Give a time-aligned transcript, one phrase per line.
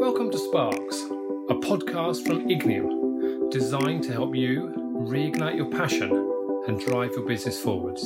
[0.00, 1.02] Welcome to Sparks,
[1.50, 6.10] a podcast from Ignium, designed to help you reignite your passion
[6.66, 8.04] and drive your business forwards.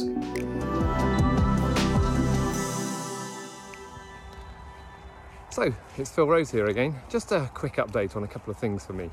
[5.50, 6.96] So, it's Phil Rose here again.
[7.08, 9.08] Just a quick update on a couple of things for me.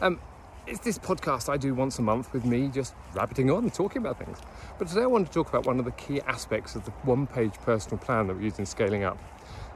[0.00, 0.18] Um,
[0.66, 3.98] it's this podcast I do once a month with me just rabbiting on, and talking
[3.98, 4.38] about things.
[4.76, 7.28] But today I want to talk about one of the key aspects of the one
[7.28, 9.18] page personal plan that we use in scaling up.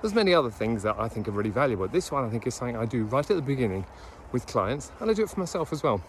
[0.00, 1.88] There's many other things that I think are really valuable.
[1.88, 3.84] This one I think is something I do right at the beginning
[4.30, 6.00] with clients, and I do it for myself as well.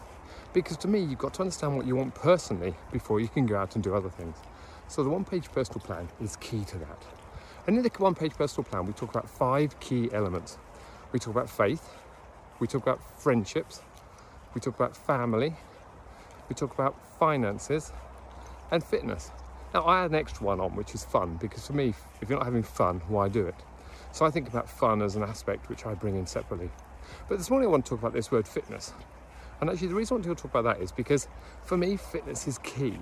[0.52, 3.56] Because to me, you've got to understand what you want personally before you can go
[3.56, 4.36] out and do other things.
[4.86, 7.04] So the one page personal plan is key to that.
[7.66, 10.56] And in the one page personal plan, we talk about five key elements.
[11.10, 11.90] We talk about faith,
[12.60, 13.80] we talk about friendships,
[14.54, 15.54] we talk about family,
[16.48, 17.92] we talk about finances,
[18.70, 19.32] and fitness.
[19.74, 22.38] Now, I add an extra one on, which is fun, because for me, if you're
[22.38, 23.56] not having fun, why do it?
[24.12, 26.70] So I think about fun as an aspect which I bring in separately.
[27.28, 28.92] But this morning I want to talk about this word fitness.
[29.60, 31.28] And actually, the reason I want to talk about that is because
[31.62, 32.98] for me, fitness is key.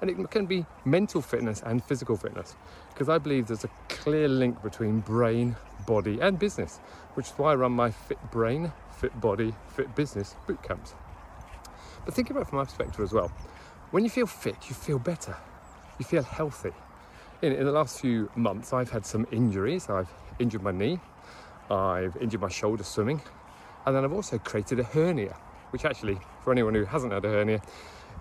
[0.00, 2.54] And it can be mental fitness and physical fitness,
[2.90, 6.78] because I believe there's a clear link between brain, body, and business,
[7.14, 10.94] which is why I run my Fit Brain, Fit Body, Fit Business boot camps.
[12.04, 13.32] But think about it from my perspective as well.
[13.90, 15.36] When you feel fit, you feel better,
[15.98, 16.72] you feel healthy.
[17.40, 19.88] In, in the last few months, I've had some injuries.
[19.88, 21.00] I've injured my knee,
[21.70, 23.20] I've injured my shoulder swimming,
[23.84, 25.36] and then I've also created a hernia,
[25.70, 27.60] which actually, for anyone who hasn't had a hernia,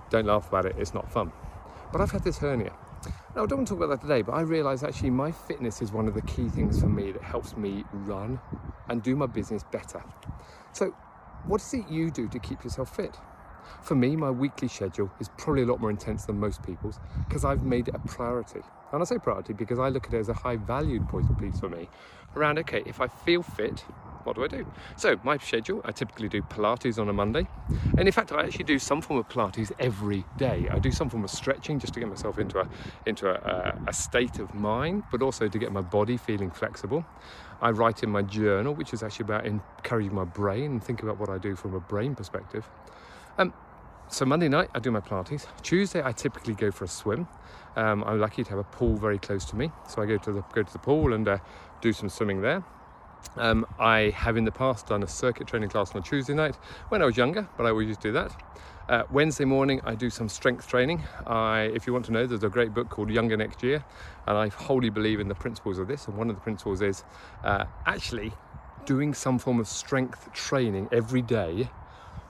[0.10, 1.32] don't laugh about it, it's not fun.
[1.92, 2.74] But I've had this hernia.
[3.36, 5.82] Now, I don't want to talk about that today, but I realise actually my fitness
[5.82, 8.40] is one of the key things for me that helps me run
[8.90, 10.04] and do my business better.
[10.72, 10.96] So,
[11.46, 13.18] what is it you do to keep yourself fit?
[13.82, 17.46] For me, my weekly schedule is probably a lot more intense than most people's because
[17.46, 18.62] I've made it a priority.
[18.92, 21.38] And I say priority because I look at it as a high valued point of
[21.38, 21.90] piece for me
[22.36, 23.84] around, okay, if I feel fit,
[24.26, 24.66] what do I do?
[24.98, 27.48] So, my schedule, I typically do Pilates on a Monday.
[27.98, 30.68] And in fact, I actually do some form of Pilates every day.
[30.72, 32.68] I do some form of stretching just to get myself into a,
[33.06, 37.06] into a, a state of mind, but also to get my body feeling flexible.
[37.62, 41.20] I write in my journal, which is actually about encouraging my brain and think about
[41.20, 42.68] what I do from a brain perspective.
[43.38, 43.54] Um,
[44.08, 45.46] so Monday night I do my Pilates.
[45.62, 47.28] Tuesday I typically go for a swim.
[47.76, 50.32] Um, I'm lucky to have a pool very close to me, so I go to
[50.32, 51.38] the go to the pool and uh,
[51.82, 52.64] do some swimming there.
[53.36, 56.56] Um, I have in the past done a circuit training class on a Tuesday night
[56.90, 58.42] when I was younger, but I always do that.
[58.88, 61.04] Uh, Wednesday morning, I do some strength training.
[61.26, 63.84] I, if you want to know, there's a great book called Younger Next Year,
[64.28, 66.08] and I wholly believe in the principles of this.
[66.08, 67.04] And one of the principles is
[67.44, 68.32] uh, actually
[68.86, 71.68] doing some form of strength training every day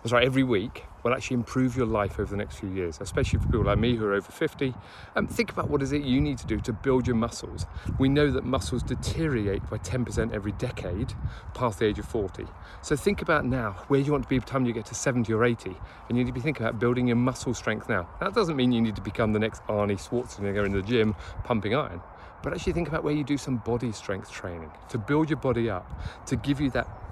[0.06, 3.46] sorry, every week will actually improve your life over the next few years, especially for
[3.46, 4.74] people like me who are over 50.
[5.16, 7.68] Um, think about what is it you need to do to build your muscles.
[8.00, 11.14] We know that muscles deteriorate by 10% every decade
[11.54, 12.46] past the age of 40.
[12.82, 14.96] So think about now where you want to be by the time you get to
[14.96, 15.70] 70 or 80,
[16.10, 18.10] and you need to be thinking about building your muscle strength now.
[18.20, 21.76] That doesn't mean you need to become the next Arnie Schwarzenegger in the gym pumping
[21.76, 22.02] iron.
[22.42, 25.70] But actually think about where you do some body strength training to build your body
[25.70, 25.88] up,
[26.28, 27.05] to give you that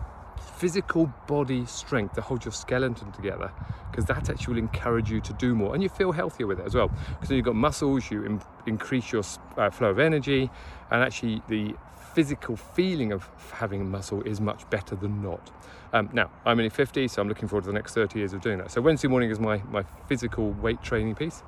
[0.44, 3.52] physical body strength to hold your skeleton together
[3.90, 6.66] because that actually will encourage you to do more and you feel healthier with it
[6.66, 6.92] as well.
[7.10, 9.24] Because you've got muscles you in, increase your
[9.58, 10.50] uh, flow of energy
[10.92, 11.76] and actually the
[12.14, 15.52] physical feeling of having a muscle is much better than not.
[15.94, 18.42] Um, now i'm only 50 so i'm looking forward to the next 30 years of
[18.42, 18.72] doing that.
[18.72, 21.44] So wednesday morning is my, my physical weight training piece.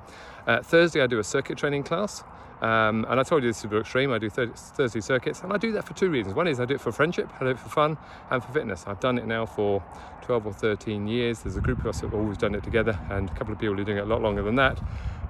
[0.46, 2.22] Uh, thursday i do a circuit training class
[2.62, 4.12] um, and I told you this is extreme.
[4.12, 6.34] I do Thursday circuits, and I do that for two reasons.
[6.34, 7.98] One is I do it for friendship, I do it for fun,
[8.30, 8.84] and for fitness.
[8.86, 9.82] I've done it now for
[10.22, 11.40] 12 or 13 years.
[11.40, 13.58] There's a group of us that have always done it together, and a couple of
[13.58, 14.80] people who are doing it a lot longer than that.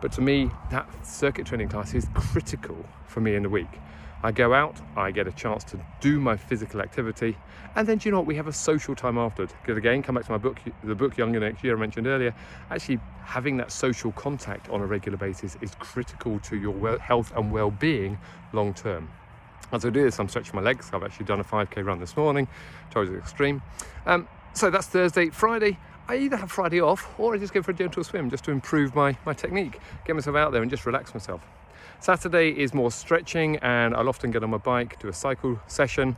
[0.00, 2.76] But to me, that circuit training class is critical
[3.06, 3.80] for me in the week.
[4.22, 7.36] I go out, I get a chance to do my physical activity,
[7.74, 8.26] and then do you know what?
[8.26, 9.46] We have a social time after.
[9.46, 12.34] Because again, come back to my book, the book Younger Next Year I mentioned earlier.
[12.70, 17.52] Actually, having that social contact on a regular basis is critical to your health and
[17.52, 18.18] well-being
[18.52, 19.10] long term.
[19.72, 20.90] As I do this, I'm stretching my legs.
[20.92, 22.48] I've actually done a 5k run this morning,
[22.90, 23.60] towards the extreme.
[24.06, 25.28] Um, so that's Thursday.
[25.28, 25.78] Friday,
[26.08, 28.52] I either have Friday off or I just go for a gentle swim just to
[28.52, 31.42] improve my, my technique, get myself out there and just relax myself.
[32.00, 36.16] Saturday is more stretching, and I'll often get on my bike, do a cycle session.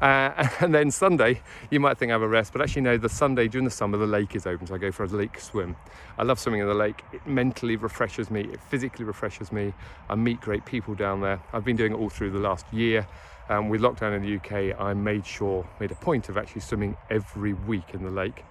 [0.00, 3.08] Uh, and then Sunday, you might think I have a rest, but actually, no, the
[3.08, 5.76] Sunday during the summer, the lake is open, so I go for a lake swim.
[6.18, 7.02] I love swimming in the lake.
[7.12, 9.72] It mentally refreshes me, it physically refreshes me.
[10.08, 11.40] I meet great people down there.
[11.52, 13.06] I've been doing it all through the last year.
[13.48, 16.96] Um, with lockdown in the UK, I made sure, made a point of actually swimming
[17.10, 18.44] every week in the lake.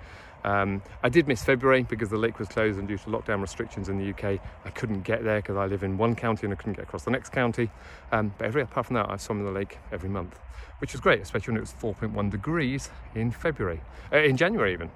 [0.44, 3.90] Um, I did miss February because the lake was closed and due to lockdown restrictions
[3.90, 6.56] in the UK, I couldn't get there because I live in one county and I
[6.56, 7.70] couldn't get across the next county.
[8.12, 10.40] Um, but every apart from that, I swam in the lake every month,
[10.80, 13.82] which was great, especially when it was 4.1 degrees in February,
[14.14, 14.90] uh, in January even.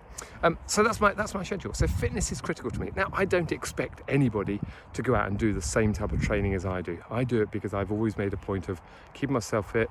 [0.43, 1.73] Um, so that's my that's my schedule.
[1.73, 2.91] So fitness is critical to me.
[2.95, 4.59] Now I don't expect anybody
[4.93, 6.97] to go out and do the same type of training as I do.
[7.09, 8.81] I do it because I've always made a point of
[9.13, 9.89] keeping myself fit,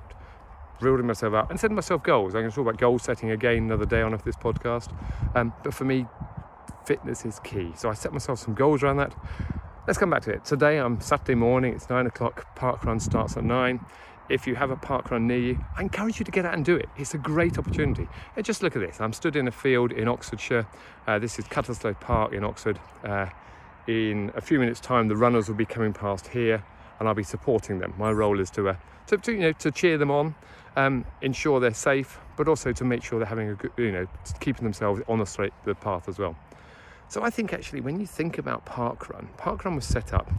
[0.83, 2.35] building myself up and setting myself goals.
[2.35, 4.93] I'm going to talk about goal setting again another day on this podcast.
[5.35, 6.05] Um, but for me,
[6.85, 7.71] fitness is key.
[7.75, 9.15] So I set myself some goals around that.
[9.87, 10.45] Let's come back to it.
[10.45, 13.85] Today I'm Saturday morning, it's nine o'clock, park run starts at nine.
[14.29, 16.63] If you have a park run near you, I encourage you to get out and
[16.63, 16.87] do it.
[16.97, 18.07] It's a great opportunity.
[18.37, 19.01] And just look at this.
[19.01, 20.65] I'm stood in a field in Oxfordshire.
[21.05, 22.79] Uh, this is Cutteslowe Park in Oxford.
[23.03, 23.27] Uh,
[23.87, 26.63] in a few minutes' time, the runners will be coming past here,
[27.03, 27.93] and I'll be supporting them.
[27.97, 28.75] My role is to, uh,
[29.07, 30.35] to, to you know, to cheer them on,
[30.77, 34.07] um, ensure they're safe, but also to make sure they're having a good, you know,
[34.39, 36.33] keeping themselves on the straight the path as well.
[37.09, 40.31] So I think actually when you think about Parkrun, Parkrun was set up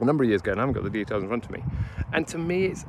[0.00, 1.62] a number of years ago, and I haven't got the details in front of me.
[2.12, 2.84] And to me, it's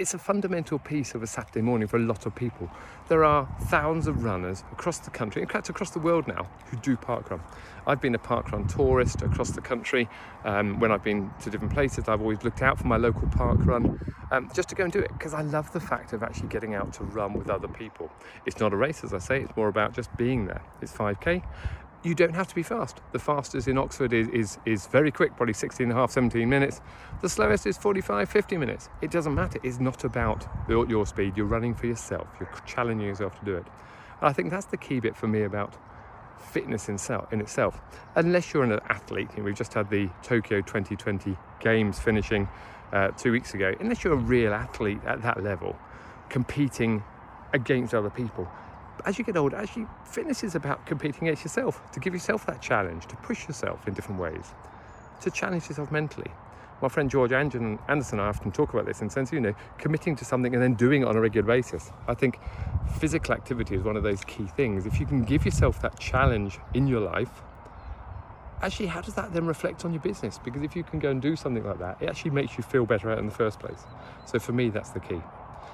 [0.00, 2.70] it's a fundamental piece of a Saturday morning for a lot of people.
[3.08, 6.78] There are thousands of runners across the country, in fact across the world now, who
[6.78, 7.38] do parkrun.
[7.86, 10.08] I've been a parkrun tourist across the country.
[10.44, 14.00] Um, when I've been to different places, I've always looked out for my local parkrun
[14.30, 16.74] um, just to go and do it because I love the fact of actually getting
[16.74, 18.10] out to run with other people.
[18.46, 20.62] It's not a race, as I say, it's more about just being there.
[20.80, 21.42] It's 5k
[22.02, 23.00] you don't have to be fast.
[23.12, 26.48] The fastest in Oxford is, is, is very quick, probably 16 and a half, 17
[26.48, 26.80] minutes.
[27.20, 28.88] The slowest is 45, 50 minutes.
[29.02, 29.58] It doesn't matter.
[29.62, 31.36] It's not about your, speed.
[31.36, 32.28] You're running for yourself.
[32.38, 33.66] You're challenging yourself to do it.
[34.20, 35.76] And I think that's the key bit for me about
[36.38, 37.80] fitness in, self, in itself.
[38.14, 42.48] Unless you're an athlete, you know, we've just had the Tokyo 2020 Games finishing
[42.92, 43.74] uh, two weeks ago.
[43.78, 45.76] Unless you're a real athlete at that level,
[46.30, 47.04] competing
[47.52, 48.48] against other people,
[49.04, 52.60] as you get older, actually, fitness is about competing against yourself, to give yourself that
[52.60, 54.52] challenge, to push yourself in different ways,
[55.20, 56.30] to challenge yourself mentally.
[56.82, 59.54] My friend George Anderson and I often talk about this in the sense, you know,
[59.76, 61.92] committing to something and then doing it on a regular basis.
[62.08, 62.38] I think
[62.98, 64.86] physical activity is one of those key things.
[64.86, 67.42] If you can give yourself that challenge in your life,
[68.62, 70.38] actually, how does that then reflect on your business?
[70.42, 72.86] Because if you can go and do something like that, it actually makes you feel
[72.86, 73.82] better out in the first place.
[74.24, 75.20] So for me, that's the key.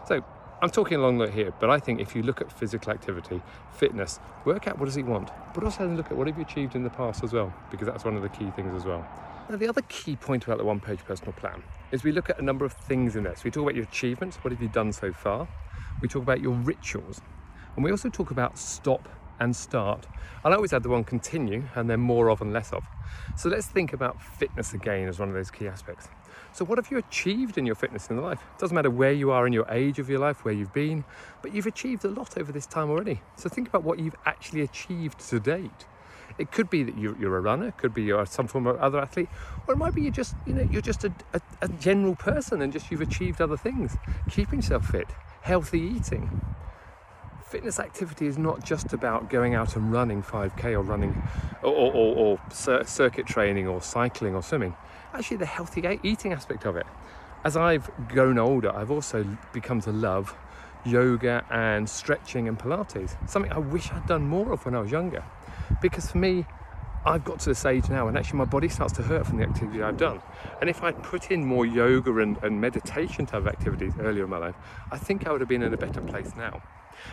[0.08, 0.24] So
[0.62, 3.42] I'm talking along the here, but I think if you look at physical activity,
[3.72, 6.74] fitness, work out what does he want, but also look at what have you achieved
[6.74, 9.06] in the past as well, because that's one of the key things as well.
[9.50, 11.62] Now, the other key point about the one page personal plan
[11.92, 13.36] is we look at a number of things in there.
[13.36, 15.46] So we talk about your achievements, what have you done so far?
[16.00, 17.20] We talk about your rituals,
[17.76, 20.06] and we also talk about stop and start.
[20.42, 22.82] I always add the one continue and then more of and less of.
[23.36, 26.08] So let's think about fitness again as one of those key aspects.
[26.56, 28.40] So, what have you achieved in your fitness in life?
[28.40, 31.04] It doesn't matter where you are in your age of your life, where you've been,
[31.42, 33.20] but you've achieved a lot over this time already.
[33.36, 35.84] So, think about what you've actually achieved to date.
[36.38, 39.28] It could be that you're a runner, could be you're some form of other athlete,
[39.68, 42.62] or it might be you're just, you know, you're just a, a, a general person
[42.62, 43.98] and just you've achieved other things.
[44.30, 45.08] Keeping yourself fit,
[45.42, 46.40] healthy eating,
[47.46, 51.22] fitness activity is not just about going out and running 5k or running
[51.62, 54.74] or, or, or, or, circuit training or cycling or swimming
[55.14, 56.86] actually the healthy eating aspect of it.
[57.44, 60.34] As I've grown older, I've also become to love
[60.84, 64.90] yoga and stretching and Pilates, something I wish I'd done more of when I was
[64.90, 65.24] younger.
[65.80, 66.46] Because for me,
[67.04, 69.44] I've got to this age now and actually my body starts to hurt from the
[69.44, 70.20] activity I've done.
[70.60, 74.38] And if I'd put in more yoga and, and meditation type activities earlier in my
[74.38, 74.56] life,
[74.90, 76.62] I think I would have been in a better place now.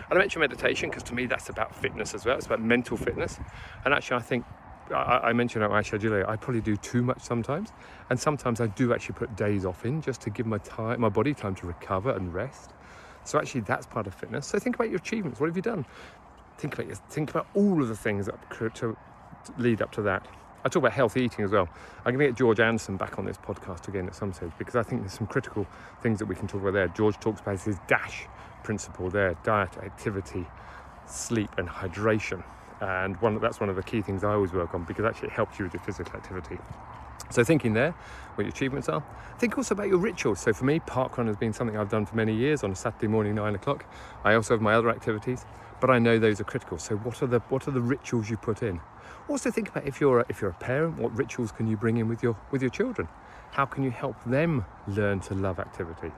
[0.09, 2.37] And I mentioned meditation because to me that's about fitness as well.
[2.37, 3.39] It's about mental fitness.
[3.85, 4.45] And actually, I think
[4.91, 6.25] I, I mentioned my schedule.
[6.27, 7.71] I probably do too much sometimes,
[8.09, 11.09] and sometimes I do actually put days off in just to give my time, my
[11.09, 12.71] body time to recover and rest.
[13.23, 14.47] So actually, that's part of fitness.
[14.47, 15.39] So think about your achievements.
[15.39, 15.85] What have you done?
[16.57, 18.35] Think about your, think about all of the things that
[18.75, 18.97] to
[19.57, 20.25] lead up to that.
[20.65, 21.67] I talk about healthy eating as well.
[22.05, 24.75] I'm going to get George Anderson back on this podcast again at some stage because
[24.75, 25.67] I think there's some critical
[26.01, 26.87] things that we can talk about there.
[26.89, 28.27] George talks about his DASH
[28.63, 30.45] principle there: diet, activity,
[31.05, 32.43] sleep, and hydration
[32.83, 35.33] and one that's one of the key things I always work on because actually it
[35.33, 36.57] helps you with your physical activity.
[37.29, 37.95] So thinking there,
[38.35, 39.03] what your achievements are.
[39.39, 40.39] Think also about your rituals.
[40.39, 43.07] So for me, parkrun has been something I've done for many years on a Saturday
[43.07, 43.85] morning, nine o'clock.
[44.23, 45.45] I also have my other activities,
[45.79, 46.77] but I know those are critical.
[46.77, 48.81] So what are the what are the rituals you put in?
[49.29, 51.97] Also think about if you're a, if you're a parent, what rituals can you bring
[51.97, 53.07] in with your with your children?
[53.51, 56.11] How can you help them learn to love activity?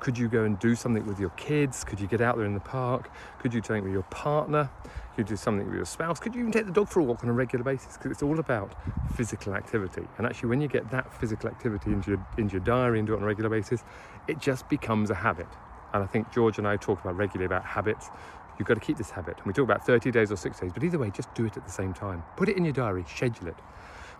[0.00, 1.82] Could you go and do something with your kids?
[1.82, 3.10] Could you get out there in the park?
[3.38, 4.68] Could you do something with your partner?
[5.16, 6.18] Could do something with your spouse?
[6.18, 7.96] Could you even take the dog for a walk on a regular basis?
[7.96, 8.74] Because it's all about
[9.14, 10.02] physical activity.
[10.18, 13.14] And actually, when you get that physical activity into your, into your diary and do
[13.14, 13.84] it on a regular basis,
[14.26, 15.46] it just becomes a habit.
[15.92, 18.10] And I think George and I talk about regularly about habits,
[18.58, 19.36] You've got to keep this habit.
[19.38, 21.56] And we talk about 30 days or six days, but either way, just do it
[21.56, 22.22] at the same time.
[22.36, 23.56] Put it in your diary, schedule it.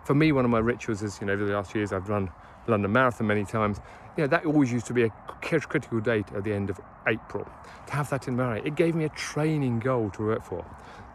[0.03, 2.29] For me, one of my rituals is, you know, over the last years, I've run
[2.67, 3.79] London Marathon many times.
[4.17, 5.09] You know, that always used to be a
[5.41, 7.45] critical date at the end of April.
[7.87, 10.65] To have that in mind, it gave me a training goal to work for.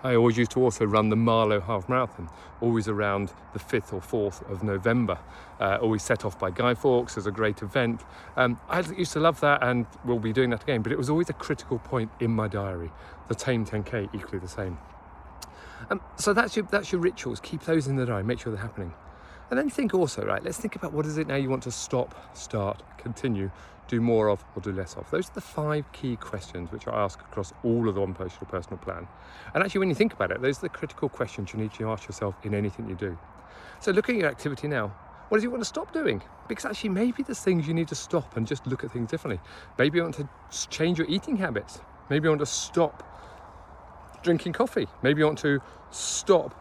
[0.03, 2.31] I always used to also run the Marlow Half Marathon,
[2.63, 5.19] always around the 5th or 4th of November.
[5.61, 8.03] Uh, always set off by Guy Fawkes as a great event.
[8.37, 11.11] Um, I used to love that and we'll be doing that again, but it was
[11.11, 12.91] always a critical point in my diary.
[13.29, 14.79] The Thame 10K, equally the same.
[15.91, 17.41] Um, so that's your, that's your rituals.
[17.41, 18.95] Keep those in the diary, make sure they're happening.
[19.51, 21.73] And then think also, right, let's think about what is it now you want to
[21.73, 23.51] stop, start, continue,
[23.89, 25.11] do more of, or do less of.
[25.11, 28.47] Those are the five key questions which I ask across all of the One Personal
[28.49, 29.09] Personal Plan.
[29.53, 31.91] And actually, when you think about it, those are the critical questions you need to
[31.91, 33.19] ask yourself in anything you do.
[33.81, 34.95] So, look at your activity now,
[35.31, 36.23] what do you want to stop doing?
[36.49, 39.41] Because actually, maybe there's things you need to stop and just look at things differently.
[39.79, 40.29] Maybe you want to
[40.69, 41.81] change your eating habits.
[42.09, 43.03] Maybe you want to stop
[44.23, 44.87] drinking coffee.
[45.03, 46.55] Maybe you want to stop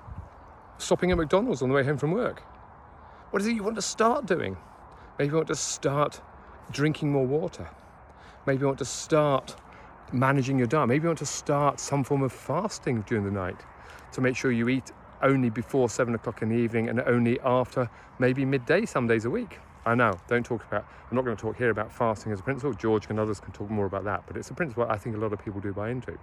[0.79, 2.43] stopping at McDonald's on the way home from work.
[3.31, 4.57] What is it you want to start doing?
[5.19, 6.19] Maybe you want to start
[6.71, 7.69] drinking more water.
[8.47, 9.55] Maybe you want to start
[10.11, 10.87] managing your diet.
[10.87, 13.57] Maybe you want to start some form of fasting during the night
[14.13, 17.87] to make sure you eat only before seven o'clock in the evening and only after
[18.17, 19.59] maybe midday some days a week.
[19.85, 22.43] I know, don't talk about, I'm not going to talk here about fasting as a
[22.43, 22.73] principle.
[22.73, 25.19] George and others can talk more about that, but it's a principle I think a
[25.19, 26.17] lot of people do buy into.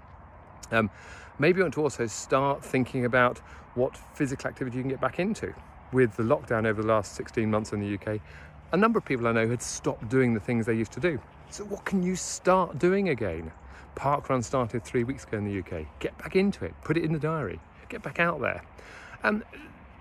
[0.73, 0.91] Um,
[1.39, 3.39] maybe you want to also start thinking about
[3.77, 5.55] what physical activity you can get back into
[5.93, 8.21] with the lockdown over the last 16 months in the UK,
[8.73, 11.21] a number of people I know had stopped doing the things they used to do.
[11.51, 13.53] So, what can you start doing again?
[13.95, 15.87] Parkrun started three weeks ago in the UK.
[16.01, 18.63] Get back into it, put it in the diary, get back out there.
[19.23, 19.43] And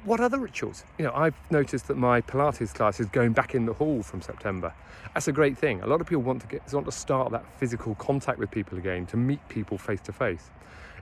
[0.03, 0.83] what other rituals?
[0.97, 4.21] You know, I've noticed that my Pilates class is going back in the hall from
[4.21, 4.73] September.
[5.13, 5.81] That's a great thing.
[5.81, 8.77] A lot of people want to get want to start that physical contact with people
[8.77, 10.51] again, to meet people face to face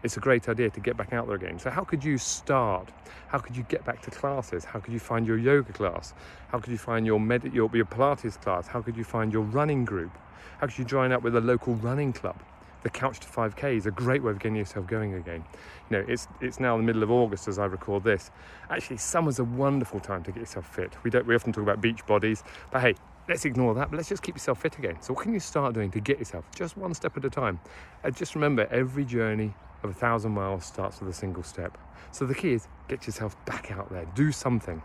[0.03, 1.57] it's a great idea to get back out there again.
[1.57, 2.89] So, how could you start?
[3.27, 4.65] How could you get back to classes?
[4.65, 6.13] How could you find your yoga class?
[6.49, 8.67] How could you find your, med- your, your Pilates class?
[8.67, 10.11] How could you find your running group?
[10.59, 12.35] How could you join up with a local running club?
[12.83, 15.45] The Couch to 5K is a great way of getting yourself going again.
[15.89, 18.29] You know, it's it's now the middle of August as I record this.
[18.69, 20.91] Actually, summer's a wonderful time to get yourself fit.
[21.03, 22.95] We don't we often talk about beach bodies, but hey,
[23.29, 24.97] let's ignore that, but let's just keep yourself fit again.
[25.01, 27.61] So, what can you start doing to get yourself just one step at a time?
[28.03, 29.53] And just remember, every journey
[29.83, 31.77] of a thousand miles starts with a single step.
[32.11, 34.81] So the key is get yourself back out there, do something.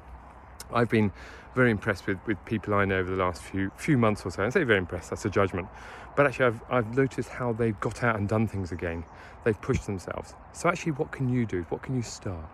[0.72, 1.12] I've been
[1.54, 4.44] very impressed with, with people I know over the last few few months or so.
[4.44, 5.68] I say very impressed, that's a judgment.
[6.16, 9.04] But actually I've I've noticed how they've got out and done things again.
[9.44, 10.34] They've pushed themselves.
[10.52, 11.62] So actually what can you do?
[11.68, 12.48] What can you start?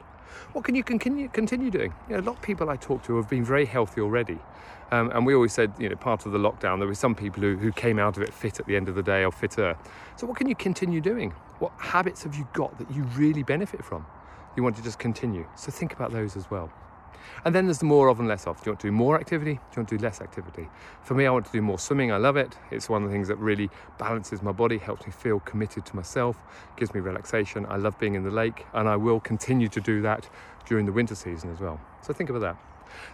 [0.53, 1.95] What can you continue continue doing?
[2.09, 4.39] You know, a lot of people I talk to have been very healthy already.
[4.91, 7.43] Um, and we always said, you know, part of the lockdown, there were some people
[7.43, 9.77] who, who came out of it fit at the end of the day or fitter.
[10.17, 11.33] So, what can you continue doing?
[11.59, 14.07] What habits have you got that you really benefit from?
[14.57, 15.47] You want to just continue.
[15.57, 16.71] So, think about those as well.
[17.45, 18.57] And then there's the more of and less of.
[18.59, 19.55] Do you want to do more activity?
[19.55, 20.69] Do you want to do less activity?
[21.03, 22.13] For me, I want to do more swimming.
[22.13, 22.57] I love it.
[22.71, 25.97] It's one of the things that really balances my body, helps me feel committed to
[25.97, 26.37] myself,
[26.77, 27.67] gives me relaxation.
[27.69, 30.29] I love being in the lake, and I will continue to do that
[30.67, 31.81] during the winter season as well.
[32.03, 32.57] So think about that.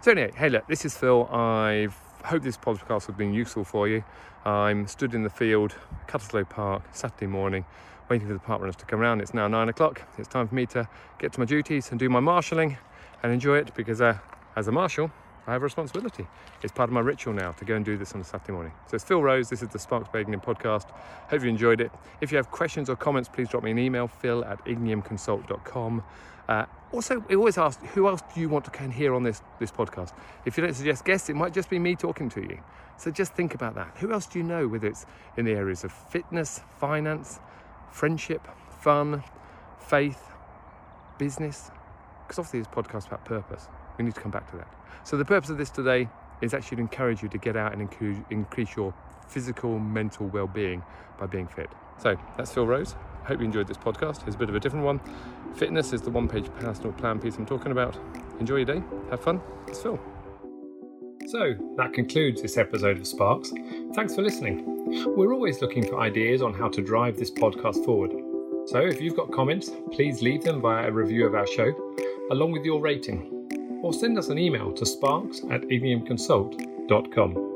[0.02, 1.28] So anyway, hey look, this is Phil.
[1.32, 1.88] I
[2.24, 4.04] hope this podcast has been useful for you.
[4.44, 5.74] I'm stood in the field,
[6.06, 7.64] Cutteslowe Park, Saturday morning,
[8.08, 9.20] waiting for the park runners to come around.
[9.20, 10.02] It's now nine o'clock.
[10.18, 12.78] It's time for me to get to my duties and do my marshalling
[13.22, 14.18] and enjoy it because uh,
[14.56, 15.10] as a marshal,
[15.46, 16.26] I have a responsibility.
[16.62, 18.72] It's part of my ritual now to go and do this on a Saturday morning.
[18.86, 19.48] So it's Phil Rose.
[19.48, 20.90] This is the Sparks Ignium podcast.
[21.28, 21.90] Hope you enjoyed it.
[22.20, 26.02] If you have questions or comments, please drop me an email, phil at igniumconsult.com.
[26.48, 29.40] Uh, also, we always ask, who else do you want to can hear on this,
[29.58, 30.12] this podcast?
[30.44, 32.60] If you don't suggest guests, it might just be me talking to you.
[32.96, 33.96] So just think about that.
[33.98, 35.06] Who else do you know, whether it's
[35.36, 37.40] in the areas of fitness, finance,
[37.92, 38.46] friendship,
[38.80, 39.22] fun,
[39.78, 40.20] faith,
[41.18, 41.70] business?
[42.26, 43.68] Because obviously this podcast about purpose.
[44.00, 44.66] We need to come back to that.
[45.04, 46.08] So the purpose of this today
[46.40, 47.82] is actually to encourage you to get out and
[48.30, 48.94] increase your
[49.28, 50.82] physical, mental well-being
[51.18, 51.68] by being fit.
[51.98, 52.96] So that's Phil Rose.
[53.24, 54.26] Hope you enjoyed this podcast.
[54.26, 55.02] It's a bit of a different one.
[55.54, 57.98] Fitness is the one page personal plan piece I'm talking about.
[58.38, 59.38] Enjoy your day, have fun.
[59.68, 60.00] It's Phil.
[61.26, 63.52] So that concludes this episode of Sparks.
[63.94, 64.64] Thanks for listening.
[65.14, 68.12] We're always looking for ideas on how to drive this podcast forward.
[68.64, 71.70] So if you've got comments, please leave them via a review of our show,
[72.30, 73.36] along with your rating.
[73.82, 77.49] Or send us an email to sparks at igniumconsult.com.